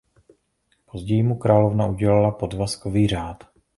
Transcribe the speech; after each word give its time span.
Později 0.91 1.23
mu 1.23 1.35
královna 1.37 1.87
udělila 1.87 2.31
Podvazkový 2.31 3.07
řád. 3.07 3.43